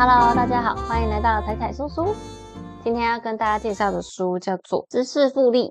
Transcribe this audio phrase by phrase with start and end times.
[0.00, 2.14] Hello，大家好，欢迎来到彩彩叔叔。
[2.84, 5.64] 今天要跟大家介绍的书叫做《知识复利》。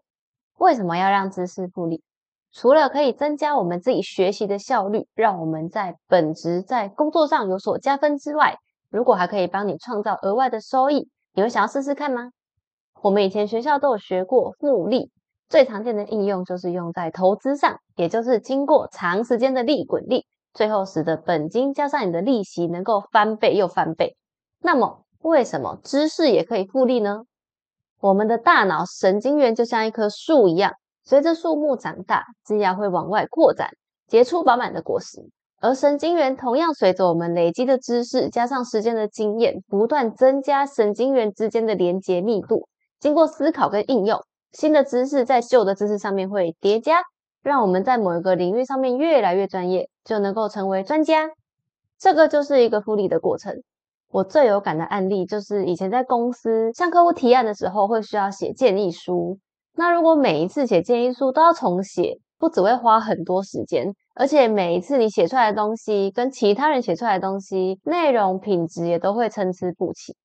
[0.57, 2.03] 为什么要让知识复利？
[2.51, 8.57] 除了可以增加我们自己学习的效率，让我们在本职在工作上有所加分之外，
[8.89, 12.31] 如果还可以帮你创造额外的收益，你会想要试试看吗？
[13.01, 15.09] 我们以前学校都有学过复利，
[15.47, 20.25] 最常见的应用就是用在投资上，也就是经过长时间的利滚利。
[20.53, 24.17] 最后使得本金加上你的利息能够翻倍又翻倍。
[24.61, 27.21] 那么，为什么知识也可以复利呢？
[27.99, 33.69] 我们的大脑神经元就像一棵树一样，随着树木长大，枝芽会往外扩展，
[34.07, 35.29] 结出饱满的果实。
[35.59, 42.67] 而神经元同样随着我们累积的知识加上时间的经验，不断增加神经元之间的连接密度。
[42.99, 44.19] 经过思考跟应用，
[44.51, 47.01] 新的知识在旧的知识上面会叠加。
[47.41, 51.29] 让我们在某一个领域上面越来越专业，就能够成为专家。
[51.97, 53.63] 这个就是一个复利的过程。
[54.09, 59.37] 我最有感的案例就是以前在公司向客户提案的时候，会需要写建议书。
[59.75, 70.15] 那如果每一次写建议书都要重写，不只会花很多时间，而且每一次你写出来的东西跟其他人写出来的东西内容品质也都会参差不齐。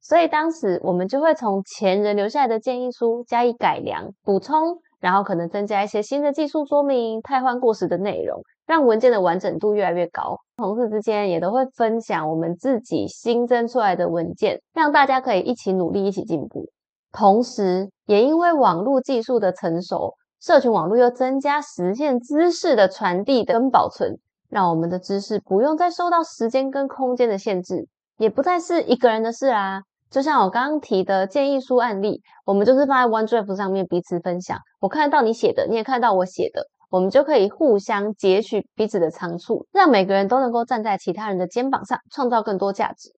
[0.00, 4.78] 所以当时我们就会从前人留下来的建议书加以改良补充。
[5.00, 10.38] 然后可能增加一些新的技术说明、汰换过时的内容，让文件的完整度越来越高。
[10.56, 16.70] 同事之间也都会分享我们自己新增出来的文件，让大家可以一起努力、一起进步。
[17.10, 29.82] 同时，也因为网络技术的成熟，社群网络又增加实现知识的传递跟保存，让我们的知识不用再受到时间跟空间的限制，也不再是一个人的事啦。
[30.08, 34.56] 就像我刚刚提的建议书案例，我们就是放在 OneDrive 上面彼此分享。
[34.78, 43.10] 我看得到你写的，你也看到我写的，我们就可以互相截取彼此的长处，让每个人都能够站在其他人的肩膀上，创造更多价值。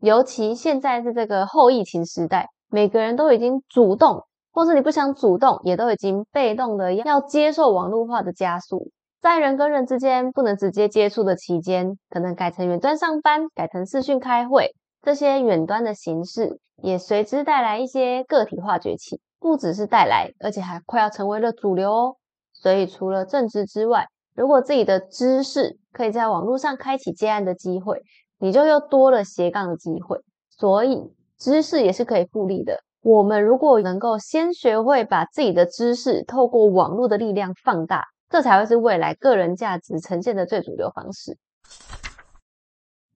[0.00, 8.90] 尤其现在是这个后疫情时代，每个人都已经主动，或是你不想主动，也都已经被动的要接受网络化的加速，
[9.20, 14.70] 在人跟人之间不能直接接触的期间，可能改成远端上班，改成视讯开会。
[15.02, 22.16] 这些远端的形式也随之带来一些个体化崛起，不只是带来，而且还快要成为了主流哦。
[22.60, 28.02] 所以除了政治之外，如果自己的知识可以在网络上开启接案的机会，
[28.38, 30.18] 你就又多了斜杠的机会。
[30.50, 32.80] 所以知识也是可以复利的。
[33.02, 41.38] 我们如果能够先学会把自己的知识透过网络的力量放大，这才会是未来个人价值呈现的最主流方式。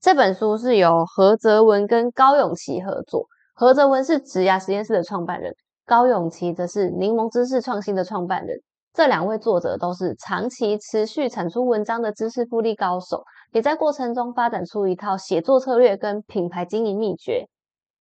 [0.00, 3.26] 这本书是由何泽文跟高永琪合作。
[3.52, 8.60] 何泽文是植牙实验室的创办人，高永琪则是柠檬知识创新的创办人。
[8.92, 17.46] 这两位作者都是长期持续产出文章的知识复利高手，也在过程中发展出一套写作策略跟品牌经营秘诀。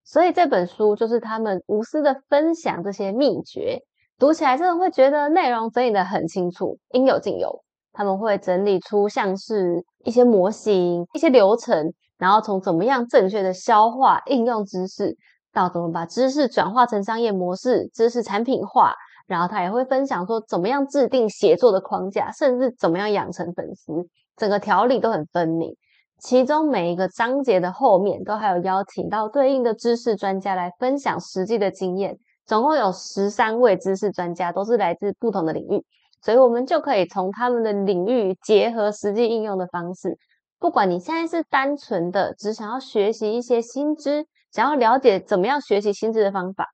[0.03, 3.79] 所以这本书就是他们无私的分享这些秘诀，
[4.17, 7.61] 读起来真的会觉得内容整理的很清楚，应有尽有。
[7.93, 15.15] 他们会整理出像是一些模型、一些流程，然后从怎么样正确的消化应用知识，
[15.53, 18.95] 到怎么把知识转化成商业模式、知识产品化，
[19.29, 23.93] 然后他也会分享说怎么样制定写作的框架，甚至怎么样养成粉丝，
[24.35, 25.73] 整个条理都很分明。
[26.17, 35.85] 其中每一个章节的后面都还有邀请到对应的知识专家来分享实际的经验，总共有十三位知识专家，都是来自不同的领域。
[36.21, 40.17] 所以，我们就可以从他们的领域结合实际应用的方式。
[40.59, 46.67] 不管你现在是单纯的只想要学习一些新知，想要了解怎么样学习新知的方法，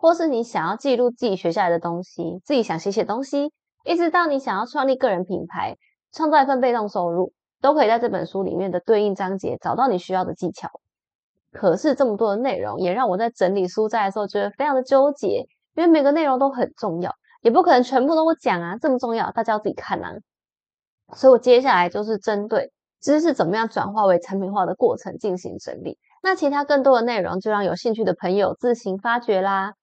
[0.00, 3.52] 或是你想要记录自己学下来的东西，自己想写写东西，
[3.84, 5.76] 一直到你想要创立个人品牌，
[6.12, 10.70] 创造一份被动收入，都可以在这本书里面的对应章节找到你需要的技巧。
[11.50, 17.12] 可是，这么多的内容也让我在整理书斋的时候觉得非常的纠结，因为每个内容都很重要。
[17.40, 20.12] 也不可能全部都我讲啊，这么重要，大家要自己看啊。
[21.14, 22.70] 所以我接下来就是针对
[23.00, 25.98] 知识怎么样转化为产品化的过程进行整理。
[26.22, 29.74] 那其他更多的内容就让有兴趣的朋友自行发掘啦。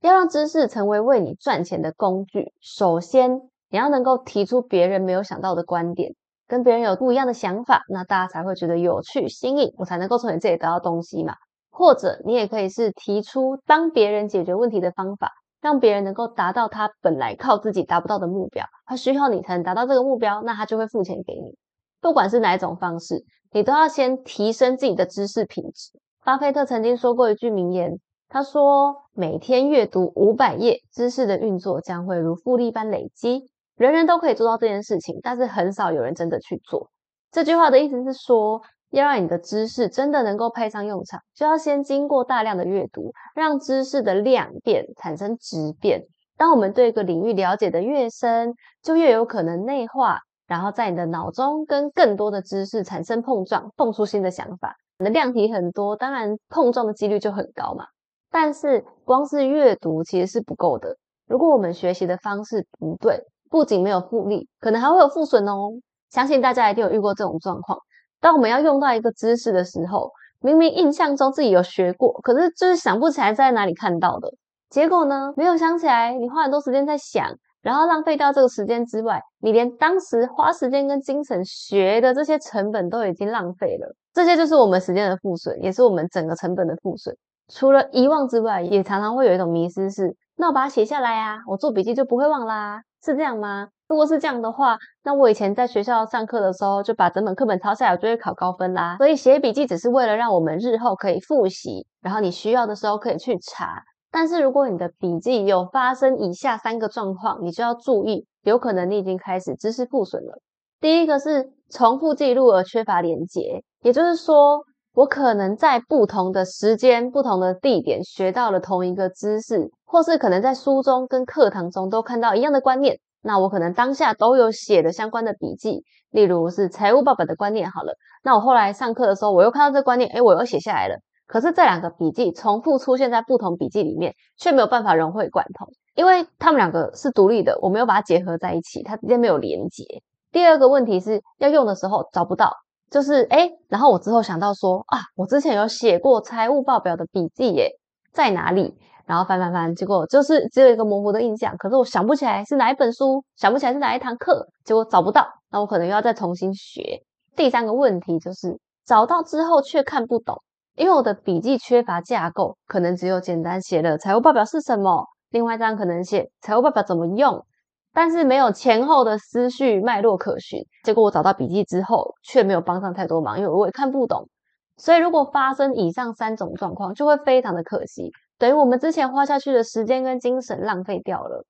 [0.00, 3.40] 要让知识成为为你赚钱的工具，首先
[3.70, 6.14] 你要能够提出别人没有想到的观点，
[6.48, 11.34] 跟别人有不一样的想法，那大家才会觉得有趣新颖，我才能够从你这里得到东西嘛。
[11.70, 15.30] 或者你也可以是提出帮别人解决问题的方法。
[15.62, 21.56] 让别人能够达到他本来靠自己达不到的目标，他需要你才能达到这个目标，那他就会付钱给你。
[22.00, 25.92] 不管是哪一种方式，你都要先提升自己的知识品质。
[26.24, 27.92] 巴菲特曾经说过一句名言，
[28.32, 36.88] 他说：“每天阅读五百页，知识的运作将会如复利般累积。”人人都可以做到这件事情，但是很少有人真的去做。
[37.30, 46.00] 这句话的意思是说，要让你的知识真的能够派上用场，就要先经过大量的阅读，让知识的量变产生质变。
[46.38, 54.74] 当我们对一个领域了解的越深，就越有可能内化，然后在你的脑中跟更多的知识产生碰撞，蹦出新的想法。
[54.98, 57.84] 你的量体很多，当然碰撞的几率就很高嘛。
[58.32, 60.96] 但是光是阅读其实是不够的。
[61.28, 63.20] 如果我们学习的方式不对，
[63.50, 65.68] 不仅没有复利，可能还会有负损哦。
[66.10, 67.78] 相信大家一定有遇过这种状况。
[68.20, 74.32] 当我们要用到一个知识的时候，明明印象中自己有学过，可是就是想不起来在哪里看到的。
[74.70, 77.28] 结果呢，没有想起来，你花很多时间在想，
[77.60, 83.94] 然后浪费掉这个时间之外，你连当时花时间跟精神学的这些成本都已经浪费了。
[84.14, 87.14] 这些就是我们时间的负损，也是我们整个成本的负损。
[87.54, 93.68] 除了遗忘之外，也常常会有一种迷失，是那我把它写下来啊，我做笔记就不会忘啦，是这样吗？
[93.88, 98.96] 如果是这样的话，那我以前在学校上课的时候就把整本课本抄下来，就会考高分啦。
[98.96, 103.82] 所以写笔记只是为了让我们日后可以复习，然后你需要的时候可以去查。
[104.10, 110.40] 但是如果你的笔记有发生以下三个状况，你就要注意，有可能你已经开始知识负损了。
[110.80, 114.62] 第一个是重复记录而缺乏连结，也就是说，
[114.94, 127.70] 我可能在不同的时间、不同的地点学到了同一个知识，或是可能在书中跟课堂中都看到一样的观念，那我可能当下都有写的相关的笔记，例如是财务报表的观念。
[127.70, 130.96] 好了，那我后来上课的时候，我又看到这观念，诶，我又写下来了。
[131.26, 139.84] 可是这两个笔记重复出现在不同笔记里面，却没有办法融会贯通，因为他们两个是独立的，我没有把它结合在一起，它之间没有连接。
[140.30, 142.52] 第二个问题是要用的时候找不到，
[142.92, 147.70] 就是哎，然后我之后想到说啊，我之前有写过财务报表的笔记耶，
[148.12, 148.76] 在哪里？
[149.04, 157.02] 然后翻翻翻，结果就是只有一个模糊的印象，可是我想不起来是哪一本书，想不起来是哪一堂课，结果找不到，那我可能又要再重新学。
[157.34, 160.40] 第三个问题就是找到之后却看不懂。
[160.76, 167.44] 因为我的笔记缺乏架构，可能只有简单写了财务报表是什么，另外一张可能写财务报表怎么用，
[167.92, 170.60] 但是没有前后的思绪脉络可循。
[170.84, 174.28] 结果我找到笔记之后，却没有帮上太多忙，因为我也看不懂。
[174.76, 181.44] 所以如果发生以上三种状况，就会非常的可惜，等于我们之前花下去的时间跟精神浪费掉了。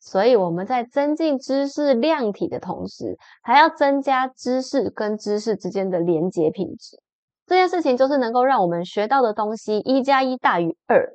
[0.00, 7.00] 所以我们在增进知识量体的同时，还要增加知识跟知识之间的连结品质。
[7.46, 11.12] 这件事情就是能够让我们学到的东西一加一大于二，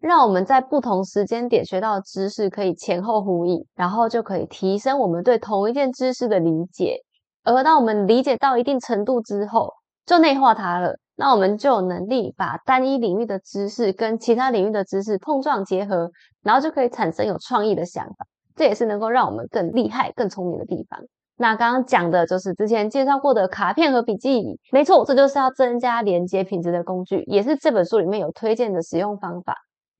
[0.00, 6.98] 让我们在不同时间点学到的知识可以前后呼应，然后就可以提升我们对同一件知识的理解。
[7.44, 9.72] 而当我们理解到一定程度之后，
[10.06, 16.10] 就内化它了，那我们就有能力把单一领域的知识跟其他领域的知识碰撞结合，
[16.42, 18.26] 然后就可以产生有创意的想法。
[18.54, 21.00] 这也是能够让我们更厉害、更聪明的地方。
[21.36, 29.54] 那刚刚讲的就是之前介绍过的卡片和笔记，没错，这就是要增加连接品质的工具，也是这本书里面有推荐的使用方法。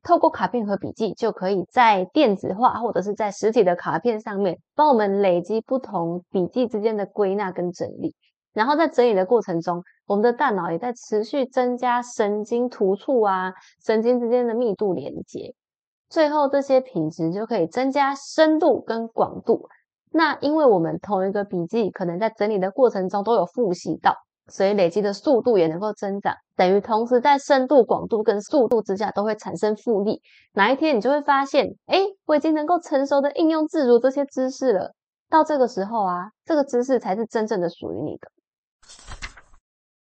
[0.08, 8.16] 透过卡片和笔记，就可以在电子化或者是在实体的卡片上面，帮我们累积不同笔记之间的归纳跟整理。
[8.55, 13.52] 然后在整理的过程中，我们的大脑也在持续增加神经突触啊，
[13.84, 15.55] 神经之间的密度连接，
[16.08, 19.69] 最后这些品质就可以增加深度跟广度。
[20.10, 24.15] 那因为我们同一个笔记可能在整理的过程中都有复习到，
[24.46, 30.20] 所以累积的速度也能够增长，等于同时在深度、广度跟速度之下都会产生复利。
[30.55, 34.93] 哪一天你就会发现，哎，我已经能够成熟的应用自如这些知识了。
[35.31, 38.29] 到这个时候啊，这个知识才是真正的属于你的。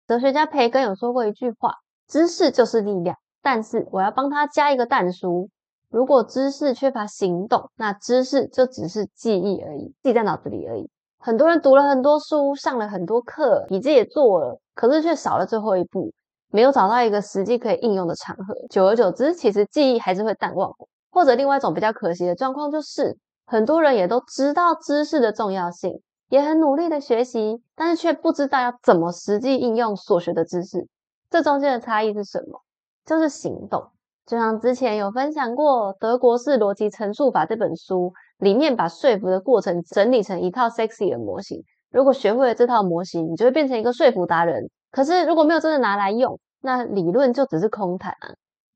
[0.05, 1.75] 哲学家培根有说过一句话：
[2.09, 5.49] 知识就是力量，但是我要帮他加一个淡书。
[5.89, 10.89] 如果知识缺乏行动，那知识就只是记忆而已，记在脑子里而已。
[11.19, 16.11] 很多人读了很多书，上了很多课，笔记也做了，可是却少了最后一步，
[16.53, 18.53] 没有找到一个实际可以应用的场合。
[18.69, 20.71] 久而久之，其实记忆还是会淡忘。
[21.11, 23.17] 或者另外一种比较可惜的状况就是，
[23.47, 30.87] 很多人也都知道知识的重要性，也很努力的学习，但是却不知道要怎么实际应用所学的知识。
[31.31, 32.61] 这中间的差异是什么？
[33.03, 33.89] 就是行动。
[34.27, 41.63] 就像之前有分享过《德国式逻辑陈述法》这本书里面，把说服的过程整理成一套 sexy 的模型。
[41.91, 44.69] 如果学会了这套模型，你就会变成一个说服达人。
[44.93, 48.29] 可是如果没有真的拿来用，那理论就只是空谈啊。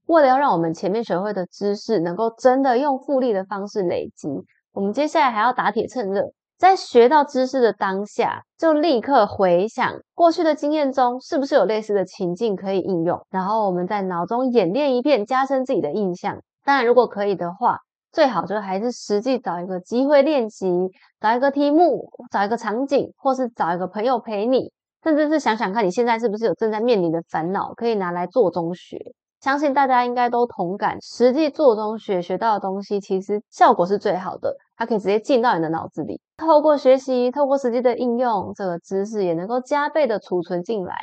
[0.07, 4.27] 为了要让我们前面学会的知识能够真的用复利的方式累积，
[4.73, 6.23] 我们接下来还要打铁趁热。
[6.57, 13.21] 在学到知识的当下，就立刻回想过去的经验中，是不是有类似的情境可以应用？
[13.29, 16.41] 然后我们在脑中演练一遍，加深自己的印象。
[16.65, 17.77] 当然，如果可以的话，
[18.11, 24.71] 最好就还是实际找一个机会练习，找一个题目，找一个场景，或是找一个朋友陪你，
[25.07, 28.99] 甚至是想想看你现在是不是有正在面临的烦恼，可以拿来做中学。
[29.39, 36.19] 相信大家应该都同感，实际做中学学到的东西，其实效果是最好的，它可以直接进到你的脑子里。
[36.35, 40.93] 透过学习，透过实际的应用，这个知识也能够加倍的储存进来。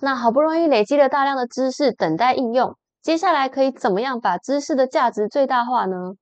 [0.00, 6.14] 那好不容易累积了大量的知识，等待应用，接下来可以怎么样把知识的价值最大化呢？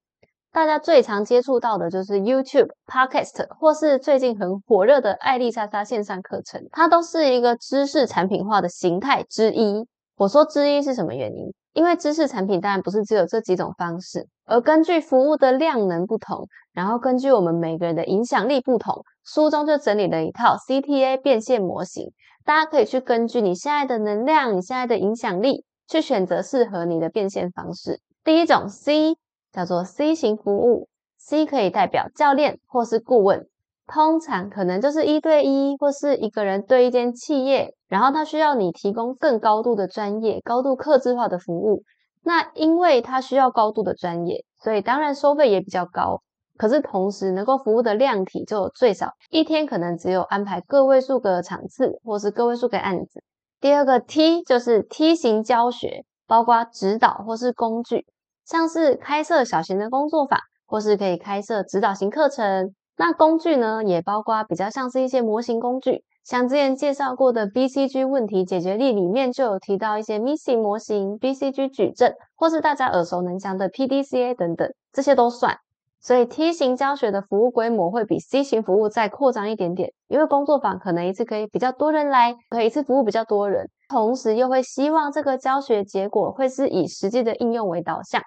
[0.53, 9.87] 大家最常接触到的就是 YouTube、Podcast，或是最近很火热的艾丽莎莎线上课程，它都是一个知识产品化的形态之一。
[10.17, 11.55] 我说之一是什么原因？
[11.73, 22.13] 因为知识产品当然不是只有这几种方式，而根据服务的量能不同，然后根据我们每个人的影响力不同，书中就整理了一套 CTA 变现模型，
[22.45, 28.01] 大家可以去根据你现在的能量、你现在的影响力，去选择适合你的变现方式。
[28.25, 29.15] 第一种 C。
[29.53, 30.89] 叫做 C 型服务
[31.19, 33.47] ，C 可以代表教练或是顾问，
[33.87, 41.83] 通常可能就是一对一或是一个人对一间企业，然后他需要你提供更高度的专业、高度客制化的服务。
[42.23, 46.21] 那因为他需要高度的专业，所以当然收费也比较高。
[46.59, 53.23] 可是同时能够服务的量体就最少，一天可能只有安排个位数个场次或是个位数个案子。
[53.61, 58.05] 第二个 T 就是 T 型教学，包括指导或是工具。
[58.51, 62.75] 像是开设小型的工作坊，或是可以开设指导型课程。
[62.97, 75.57] 那工具呢，也包括比较像是一些模型工具，像之前介绍过的 BCG 问题解决力里面就有提到一些 Missing 模型、BCG 矩阵，或是大家耳熟能详的 PDCA 等等，这些都算。
[76.01, 83.71] 所以 T 型教学的服务规模会比 C 型服务再扩张一点点，因为工作坊可能一次可以比较多人来，可以一次服务比较多人。
[83.91, 88.23] 同时又会希望这个教学结果会是以实际的应用为导向，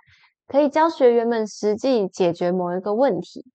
[0.46, 3.46] 可以教学员们实际解决某一个问题。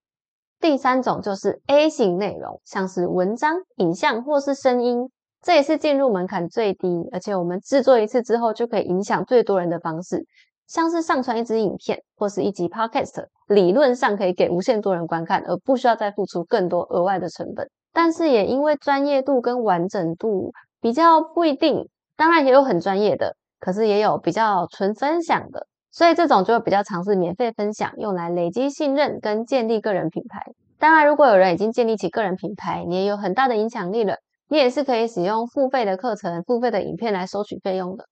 [0.59, 5.11] 第三种就是 A 型内容，像是文章、影像或是声音，
[5.43, 10.25] 这也是进入门槛最低，而且我们制作一次之后就可以影响最多人的方式。
[10.67, 17.69] 像是上传一支影片或是一集 Podcast，理论上可以给无限多人观看，而不需要再付出更多额外的成本。
[17.93, 21.87] 但是也因为专业度跟完整度比较不一定。
[22.19, 30.43] 当然也有很专业的，可是也有比较纯分享的，所以这种就比较尝试免费分享，用来累积信任跟建立个人品牌。
[30.81, 34.17] 当然，如果有人已经建立起个人品牌，你也有很大的影响力了，
[34.49, 38.05] 你也是可以使用付费的课程、付费的影片来收取费用的。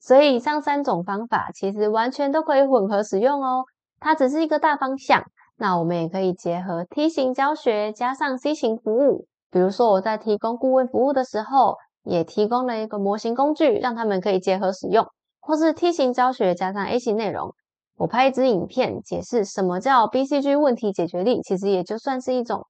[0.00, 3.64] 所以以上三种方法其实完全都可以混合使用哦，
[4.00, 5.22] 它只是一个大方向。
[5.58, 11.76] 那我们也可以结合 T 型教学加上 C 型服务，比如说我在提供顾问服务的时候。
[12.04, 15.06] 也提供了一个模型工具，让他们可以结合使用，
[15.40, 17.54] 或是 T 型教学加上 A 型内容。
[17.96, 22.66] 我拍一支影片解释什么叫 BCG 问题解决力，其实也就算是一种。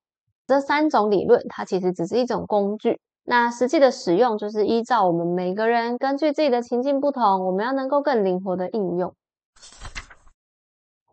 [0.46, 3.00] 这三种理论，它其实只是一种工具。
[3.24, 9.14] 那实际的使用，就是依照我们每个人根据自己的情境不同，我们要能够更灵活的应用。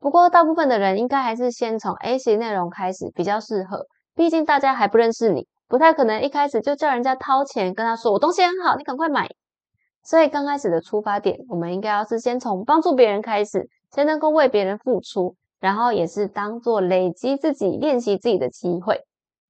[0.01, 3.85] 不过，大部分的人应该还是先从 A 型内容开始比较适合，
[4.15, 5.47] 毕竟大家还不认识你。
[5.69, 9.29] 不太可能一开始就叫人家掏钱跟他说我东西很好，你赶快买。
[10.03, 18.99] 所以刚开始的出发点，我们应该要是先从帮助别人开始，先能够为别人付出，然后也是当做累积自己、练习自己的机会。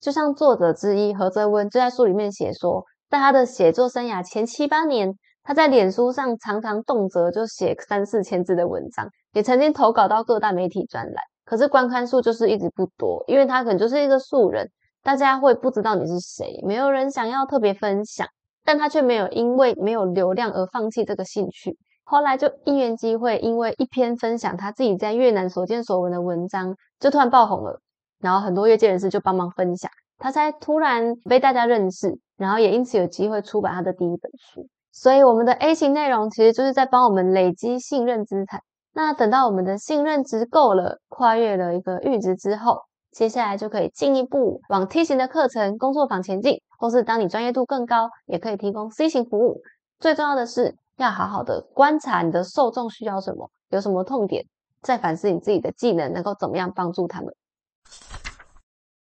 [0.01, 14.69] 就像作者之一何泽文就在书里面写说，在他的写作生涯前七八年，他在脸书上常常动辄就写三四千字的文章，也曾经投稿到各大媒体专栏，可是观看数就是一直不多，因为他可能就是一个素人。
[15.01, 18.27] 大家会不知道你是谁，没有人想要特别分享，
[18.65, 21.77] 但他却没有因为没有流量而放弃这个兴趣。
[22.03, 27.79] 后来就因缘机会，因为一篇分享他自己在越南所见所闻的文章，就突然爆红了。
[28.19, 34.67] 然后很多业界人士就帮忙分享，他才突然被大家认识，然后也因此有机会出版他的第一本书。
[34.91, 38.61] 所以我们的 A 型内容其实就是在帮我们累积信任资产。
[38.93, 42.81] 那等到我们的信任值够了，跨越了一个阈值之后。
[43.11, 49.61] 接下来就可以进一步往 T 型的课程、工作坊前进，或是当你专业度更高，也可以提供 C 型服务。
[49.99, 54.45] 最重要的是要好好的观察你的受众需要什么，有什么痛点，
[54.81, 57.33] 再反思你自己的技能能够怎么样帮助他们。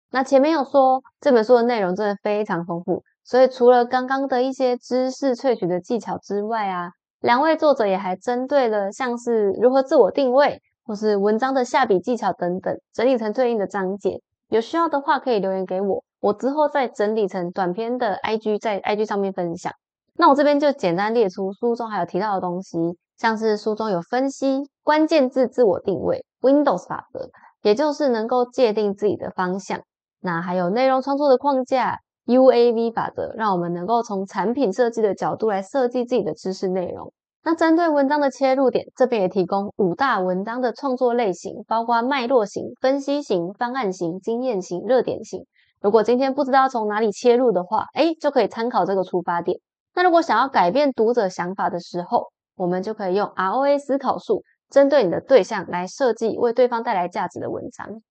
[0.10, 10.62] 那前面有说这本书的内容真的非常丰富，所以除了刚刚的一些知识萃取的技巧之外啊，两位作者也还针对了像是如何自我定位。
[10.84, 14.22] 或是文章的下笔技巧等等，整理成对应的章节。
[14.50, 19.72] 有需要的话可以留言给我，我之后再整理成短篇的 IG，在 IG 上面分享。
[20.18, 22.78] 那我这边就简单列出书中还有提到的东西，
[23.18, 27.30] 像是书中有分析关键字自我定位 Windows 法则，
[27.62, 29.80] 也就是能够界定自己的方向。
[30.20, 37.12] 那还有内容创作的框架 UAV 法则，让我们能够从产品设计的角度来设计自己的知识内容。
[37.44, 45.48] 那针对文章的切入点，这边也提供五大文章的创作类型，包括脉络型、分析型、方案型、经验型、热点型。
[45.82, 49.60] 如果今天不知道从哪里切入的话，哎，就可以参考这个出发点。
[49.96, 58.04] 那如果想要改变读者想法的时候，我们就可以用 ROA 思考术，针对你的对象来设计为对方带来价值的文章。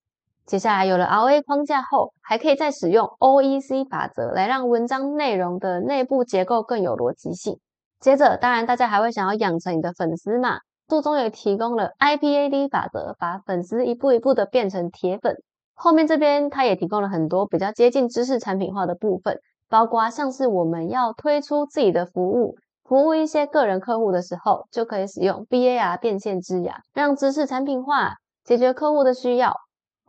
[0.44, 7.60] 接下来有了 ROA 框架后，还可以再使用 OEC 法则来让文章内容的内部结构更有逻辑性。
[8.00, 10.60] 接着，当然大家还会想要养成你的粉丝嘛？
[10.88, 15.36] 书中也提供了 IPAD 法则，把粉丝一步一步的变成铁粉。
[15.74, 19.38] 后面这边它也提供了很多比较接近知识产品化的部分，
[19.68, 28.14] 包括像是我们要推出自己的服务，服务一些个人客户的时候，就可以使用 BAR 变现之牙，让知识产品化，
[28.44, 29.54] 解决客户的需要。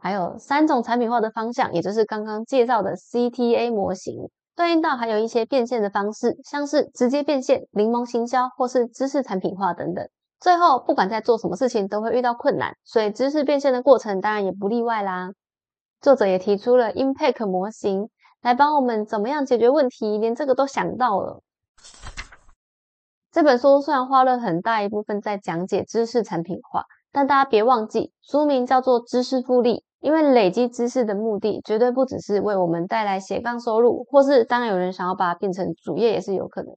[0.01, 4.29] 还有三种产品化的方向，也就是刚刚介绍的 CTA 模型。
[4.55, 10.07] 对应到还有一些变现的方式，像是直接变现、柠檬行销或是知识产品化等等。
[10.39, 15.29] 最后，不管在做什么事情，都会遇到困难，所以知识变现的过程当然也不例外啦。
[16.01, 18.09] 作者也提出了 Impact 模型，
[18.41, 21.41] 来帮我们怎么样解决问题，连这个都想到了。
[23.31, 29.85] 这本书虽然花了很大一部分在讲解知识产品化，但大家别忘记，书名叫做知识复利。
[30.01, 36.75] 因为累积知识的目的绝对不只是为我们带来斜杠收入，或是当有人想要把它变成主业也是有可能。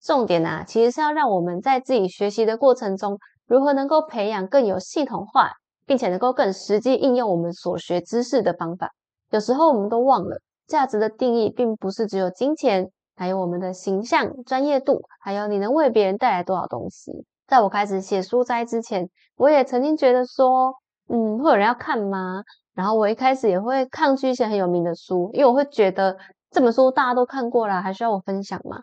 [0.00, 5.50] 重点啊，其实是要让我们在自己学习的过程中，如何能够培养更有系统化，
[5.86, 8.90] 并且能够更实际应用我们所学知识的方法。
[9.30, 10.38] 有时候我们都忘了，
[10.68, 17.26] 价值的定义并不是只有金钱，还有我们的形象、专业度，还有你能为别人带来多少东西。
[17.48, 20.74] 在我开始写书斋之前，我也曾经觉得说。
[21.12, 22.42] 嗯，会有人要看吗？
[22.72, 26.16] 然后我一开始也会抗拒一些很有名的书，因为我会觉得
[26.50, 28.78] 这本书大家都看过了，还需要我分享吗？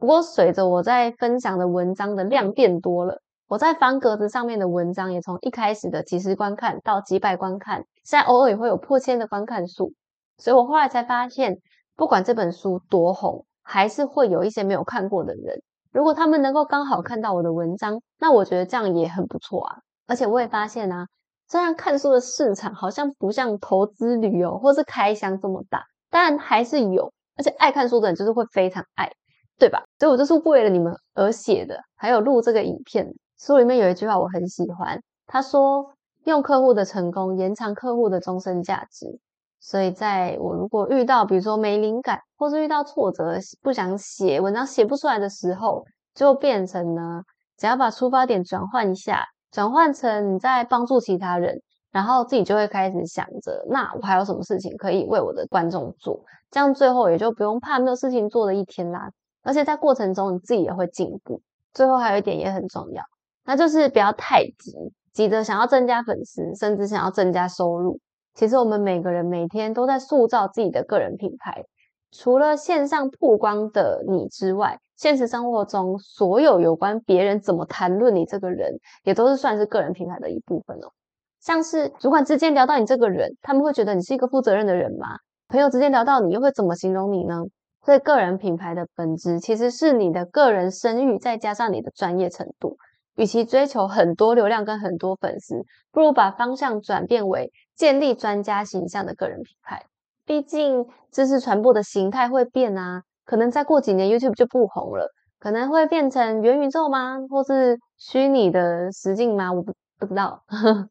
[0.00, 9.92] 不过随着我在分享的文章的量变多了，我在方格子上面的文章也从一开始的几十观看到几百观看，现在偶尔也会有破千的观看数。
[10.38, 11.56] 所以我后来才发现，
[11.94, 15.62] 不管这本书多红，还是会有一些没有看过的人，
[15.92, 19.76] 如果他们能够刚好看到我的文章，那我觉得这样也很不错啊。
[20.08, 21.06] 而且我也发现啊。
[21.48, 29.10] 虽然看书的市场好像不像投资旅游或是开箱这么大，但还是有，而且爱看书的人就是会非常爱，
[29.58, 29.84] 对吧？
[29.98, 33.06] 所以我就是为了你们而写的，还有录这个影片。
[33.38, 39.20] 书里面有一句话我很喜欢，他说：“用客户的成功延长客户的终身价值。”
[39.60, 47.22] 所以在我如果遇到比如说没灵感，或是遇到挫折不想写文章写不出来的时候，就变成呢，
[47.58, 49.24] 只要把出发点转换一下。
[49.54, 51.62] 转换成你在帮助其他人，
[51.92, 56.24] 然后自己就会开始想着，那我还有什么事情可以为我的观众做？
[56.50, 59.08] 这样最后也就不用怕没有事情做的一天啦。
[59.44, 61.40] 而且在过程中你自己也会进步。
[61.72, 63.04] 最后还有一点也很重要，
[63.44, 64.72] 那就是不要太急，
[65.12, 68.00] 急着想要增加粉丝，甚至想要增加收入。
[68.34, 71.64] 其实我们每个人每天都在塑造自己的个人品牌。
[72.10, 80.92] 除了线上曝光的你之外，现实生活中所有有关别人怎么谈论你这个人，也都是算是个人品牌的一部分哦。
[81.40, 85.18] 像是主管之间聊到你这个人，他们会觉得你是一个负责任的人吗？
[85.48, 87.42] 朋友之间聊到你，又会怎么形容你呢？
[87.84, 92.78] 所以个人品牌的本质其实是你的个人声誉，再加上你的专业程度。
[93.16, 95.54] 与其追求很多流量跟很多粉丝，
[95.92, 99.84] 不如把方向转变为建立专家形象的个人品牌。
[100.24, 105.08] 毕竟知识传播的形态会变啊，可能再过几年 YouTube 就不红了，
[105.38, 107.18] 可能会变成元宇宙吗？
[107.30, 109.52] 或是虚拟的实境吗？
[109.52, 110.42] 我不不知道，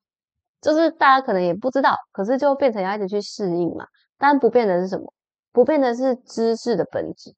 [0.62, 3.86] 就是大家可能也不知道，可是就变成要一直去适应嘛。
[4.18, 5.14] 但不变的是什么？
[5.52, 7.34] 不变的是知识的本质。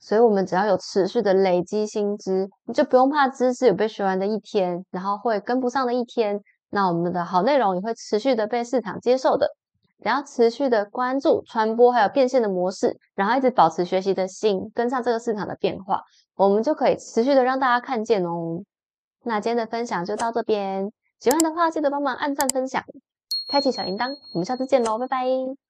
[0.00, 6.40] 所以，我们只要有持续的累积新知，你就不用怕知识有被学完的一天，然后会跟不上的一天。
[6.70, 9.46] 那我们的好内容也会持续的被市场接受的。
[10.02, 16.02] 只要持续的关注传播还有变现的模式，然后一直保持学习的心，跟上这个市场的变化，
[16.36, 18.62] 我们就可以持续的让大家看见哦。
[19.22, 22.82] 那今天的分享就到这边，喜欢的话记得帮忙按赞分享，
[23.48, 25.60] 开启小铃铛，我们下次见喽，拜拜。